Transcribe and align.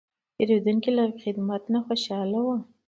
پیرودونکی 0.35 0.91
له 0.97 1.03
خدمت 1.23 1.63
نه 1.73 1.79
خوشاله 1.85 2.39
و. 2.43 2.47